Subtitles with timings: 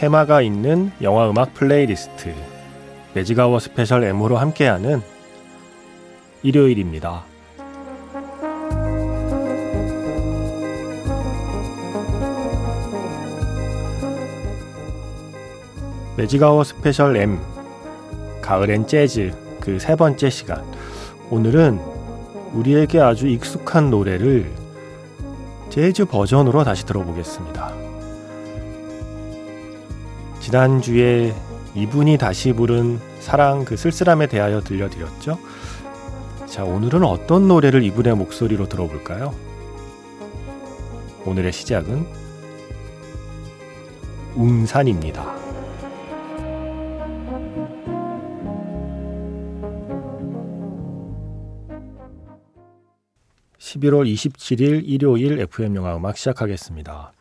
[0.00, 2.34] 테마가 있는 영화 음악 플레이리스트
[3.12, 5.02] 매직아워 스페셜 M으로 함께하는
[6.42, 7.22] 일요일입니다.
[16.16, 17.38] 매직아워 스페셜 M
[18.40, 20.64] 가을엔 재즈 그 세 번째 시간
[21.28, 21.78] 오늘은
[22.54, 24.50] 우리에게 아주 익숙한 노래를
[25.68, 27.79] 재즈 버전으로 다시 들어보겠습니다.
[30.50, 31.32] 지난주에
[31.76, 35.38] 이분이 다시 부른 사랑 그 쓸쓸함에 대하여 들려드렸죠.
[36.46, 39.32] 자, 오늘은 어떤 노래를 이분의 목소리로 들어볼까요?
[41.24, 42.04] 오늘의 시작은
[44.34, 45.36] 웅산입니다.
[53.56, 57.12] 11월 27일 일요일 FM 영화 음악 시작하겠습니다.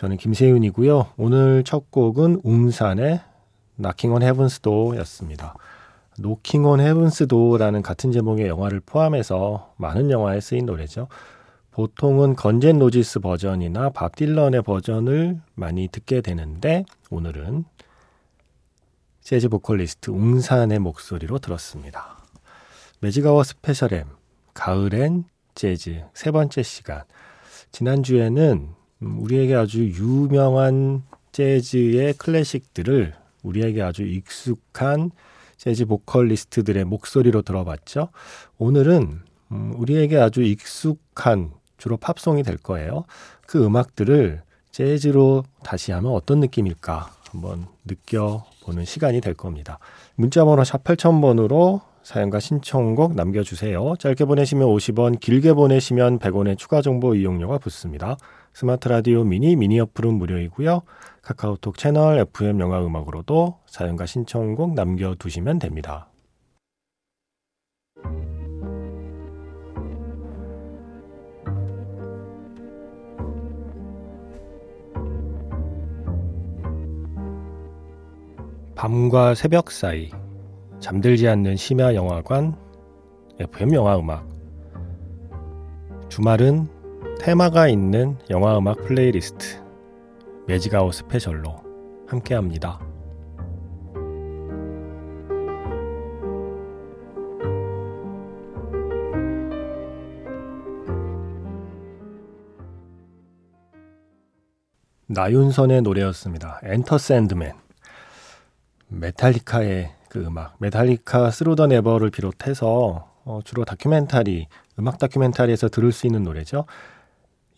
[0.00, 1.12] 저는 김세윤이고요.
[1.18, 3.20] 오늘 첫 곡은 웅산의
[3.76, 5.54] Knocking on Heaven's Door였습니다.
[6.16, 11.08] Knocking on Heaven's Door라는 같은 제목의 영화를 포함해서 많은 영화에 쓰인 노래죠.
[11.72, 17.66] 보통은 건젠 로지스 버전이나 밥 딜런의 버전을 많이 듣게 되는데 오늘은
[19.20, 22.16] 재즈 보컬리스트 웅산의 목소리로 들었습니다.
[23.00, 24.06] 매직아워 스페셜 M
[24.54, 25.24] 가을엔
[25.54, 27.02] 재즈 세 번째 시간
[27.72, 31.02] 지난주에는 음, 우리에게 아주 유명한
[31.32, 35.10] 재즈의 클래식들을 우리에게 아주 익숙한
[35.56, 38.08] 재즈 보컬리스트들의 목소리로 들어봤죠.
[38.58, 39.20] 오늘은
[39.52, 43.04] 음, 우리에게 아주 익숙한 주로 팝송이 될 거예요.
[43.46, 49.78] 그 음악들을 재즈로 다시 하면 어떤 느낌일까 한번 느껴보는 시간이 될 겁니다.
[50.14, 53.94] 문자번호 샵 8000번으로 사연과 신청곡 남겨주세요.
[53.98, 58.16] 짧게 보내시면 50원, 길게 보내시면 100원의 추가 정보 이용료가 붙습니다.
[58.52, 60.82] 스마트 라디오 미니 미니 어플은 무료이고요.
[61.22, 66.10] 카카오톡 채널 FM 영화 음악으로도 사연과 신청곡 남겨두시면 됩니다.
[78.74, 80.10] 밤과 새벽 사이
[80.78, 82.56] 잠들지 않는 심야 영화관
[83.38, 84.26] FM 영화 음악
[86.08, 86.79] 주말은
[87.20, 89.62] 테마가 있는 영화 음악 플레이리스트
[90.46, 91.54] 매직아워 스페셜로
[92.08, 92.80] 함께합니다.
[105.06, 106.58] 나윤선의 노래였습니다.
[106.62, 107.52] Enter Sandman.
[108.88, 114.48] 메탈리카의 그 음악, 메탈리카 Through the Never를 비롯해서 어, 주로 다큐멘터리,
[114.78, 116.64] 음악 다큐멘터리에서 들을 수 있는 노래죠.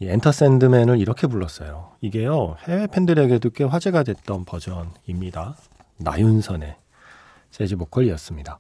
[0.03, 1.93] 이 Enter Sandman을 이렇게 불렀어요.
[2.01, 5.55] 이게요, 해외 팬들에게도 꽤 화제가 됐던 버전입니다.
[5.99, 6.75] 나윤선의
[7.53, 8.59] 재즈 보컬이었습니다.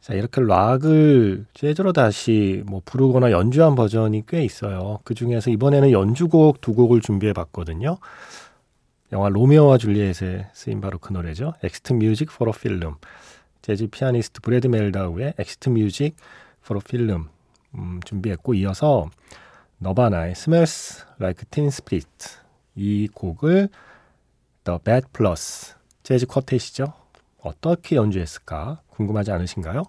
[0.00, 5.00] 자, 이렇게 락을 재즈로 다시 뭐 부르거나 연주한 버전이 꽤 있어요.
[5.04, 7.98] 그 중에서 이번에는 연주곡 두 곡을 준비해 봤거든요.
[9.12, 11.52] 영화 로미오와 줄리엣에 쓰인 바로 그 노래죠.
[11.62, 12.94] Exit Music For a Film.
[13.60, 16.16] 재즈 피아니스트 브래드 멜다우의 Exit Music
[16.66, 17.28] For a Film
[17.74, 19.10] 음, 준비했고 이어서
[19.78, 22.08] 너바나의 Smells Like Teen Spirit
[22.74, 23.68] 이 곡을
[24.64, 26.92] The Bad Plus 재즈 quartet이죠.
[27.40, 29.84] 어떻게 연주했을까 궁금하지 않으신가요?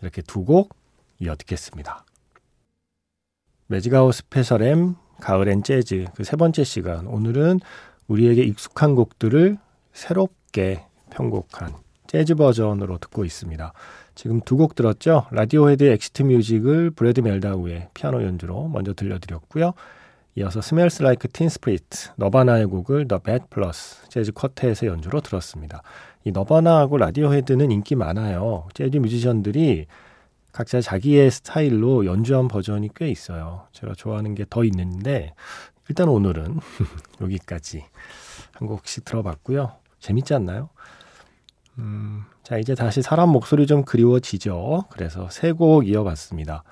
[0.00, 0.74] 이렇게 두 곡
[1.20, 2.04] 이어 듣겠습니다.
[3.68, 7.60] 매직아워 스페셜 M 가을엔 재즈 그 세 번째 시간 오늘은
[8.08, 9.56] 우리에게 익숙한 곡들을
[9.92, 11.74] 새롭게 편곡한
[12.06, 13.72] 재즈 버전으로 듣고 있습니다.
[14.14, 15.26] 지금 두 곡 들었죠?
[15.32, 19.72] 라디오헤드의 Exit Music을 브래드 멜다우의 피아노 연주로 먼저 들려드렸고요.
[20.36, 25.82] 이어서 Smells Like Teen Spirit, 너바나의 곡을 The Bad Plus 재즈 쿼텟의 연주로 들었습니다.
[26.24, 28.68] 이 너바나하고 라디오헤드는 인기 많아요.
[28.74, 29.86] 재즈 뮤지션들이
[30.52, 33.66] 각자 자기의 스타일로 연주한 버전이 꽤 있어요.
[33.72, 35.34] 제가 좋아하는 게 더 있는데
[35.88, 36.60] 일단 오늘은
[37.20, 37.84] 여기까지
[38.52, 39.72] 한 곡씩 들어봤고요.
[39.98, 40.70] 재밌지 않나요?
[41.78, 44.84] 음, 자, 이제 다시 사람 목소리 좀 그리워지죠.
[44.90, 46.62] 그래서 세 곡 이어봤습니다.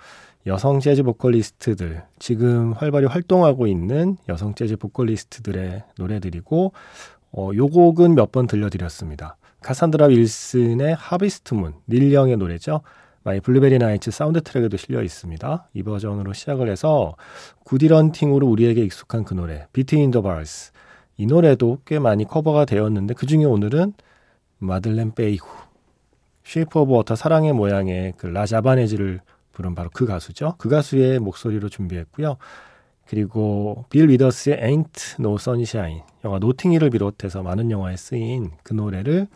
[0.46, 6.72] 여성 재즈 보컬리스트들, 지금 활발히 활동하고 있는 여성 재즈 보컬리스트들의 노래들이고,
[7.32, 9.36] 어, 요 곡은 몇 번 들려드렸습니다.
[9.62, 12.80] 카산드라 윌슨의 Harvest Moon, 닐 영의 노래죠.
[13.24, 15.68] My Blueberry Nights 사운드 트랙에도 실려 있습니다.
[15.74, 17.14] 이 버전으로 시작을 해서
[17.64, 20.72] Good Will Hunting으로 우리에게 익숙한 그 노래, Between the Bars.
[21.16, 23.92] 이 노래도 꽤 많이 커버가 되었는데 그 중에 오늘은
[24.64, 25.46] 마들렌 페이루,
[26.44, 29.20] Shape of Water 사랑의 모양의 그 La Javanaise를
[29.52, 30.54] 부른 바로 그 가수죠.
[30.58, 32.36] 그 가수의 목소리로 준비했고요.
[33.06, 39.28] 그리고 빌 위더스의 Ain't No Sunshine 영화 노팅힐을 비롯해서 많은 영화에 쓰인 그 노래를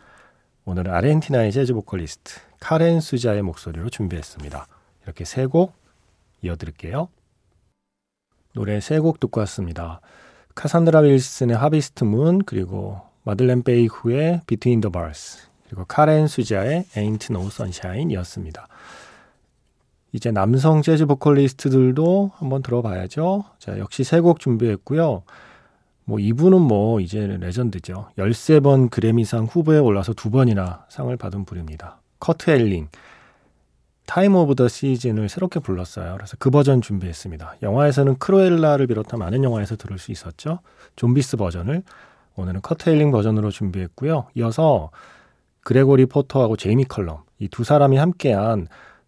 [0.65, 4.67] 오늘은 아르헨티나의 재즈 보컬리스트 카렌 수자의 목소리로 준비했습니다.
[5.03, 5.73] 이렇게 세 곡
[6.41, 7.09] 이어드릴게요.
[8.53, 10.01] 노래 세 곡 듣고 왔습니다.
[10.55, 17.45] 카산드라 윌슨의 하비스트 문 그리고 마들렌 베이후의 Between the Bars 그리고 카렌 수자의 Ain't No
[17.47, 18.67] Sunshine이었습니다.
[20.13, 23.43] 이제 남성 재즈 보컬리스트들도 한번 들어봐야죠.
[23.59, 25.23] 자, 역시 세 곡 준비했고요.
[26.05, 28.07] 뭐 이분은 뭐 이제 레전드죠.
[28.17, 31.99] 13번 그래미상 후보에 올라서 두 번이나 상을 받은 분입니다.
[32.19, 32.87] 커트 엘링.
[34.05, 36.15] Time of the Season을 새롭게 불렀어요.
[36.15, 37.57] 그래서 그 버전 준비했습니다.
[37.61, 40.59] 영화에서는 크루엘라를 비롯한 많은 영화에서 들을 수 있었죠.
[40.95, 41.83] 좀비스 버전을
[42.37, 44.27] 오늘은 커트 엘링 버전으로 준비했고요.
[44.35, 44.91] 이어서
[45.61, 48.67] 그레고리 포터하고 제이미 컬럼 이 두 사람이 함께한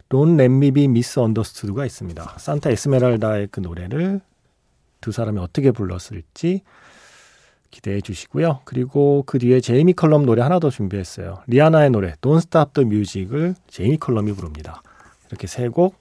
[0.10, 2.36] Don't Let Me Be Misunderstood가 있습니다.
[2.38, 4.22] 산타 에스메랄다의 그 노래를
[5.02, 6.62] 두 사람이 어떻게 불렀을지
[7.72, 8.62] 기대해 주시고요.
[8.66, 11.44] 그리고 그 뒤에 제이미 컬럼 노래 하나 더 준비했어요.
[11.48, 14.82] 리아나의 노래 Don't Stop the Music을 제이미 컬럼이 부릅니다.
[15.30, 15.96] 이렇게 세 곡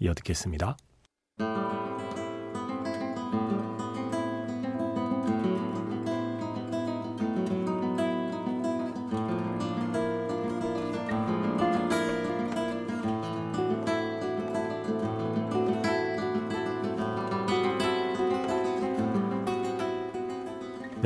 [0.00, 0.76] 이어 듣겠습니다.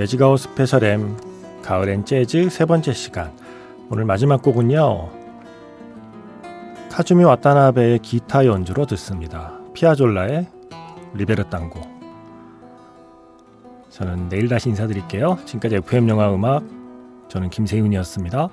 [0.03, 1.16] 매직아워 스페셜 M
[1.62, 3.31] 가을엔 재즈 세 번째 시간.
[3.88, 5.08] 오늘 마지막 곡은요.
[6.90, 9.52] 카즈미 와타나베의 기타 연주로 듣습니다.
[9.75, 10.49] 피아졸라의
[11.14, 11.81] Libertango.
[13.90, 15.38] 저는 내일 다시 인사드릴게요.
[15.44, 16.64] 지금까지 FM영화 음악
[17.28, 18.49] 저는 김세윤이었습니다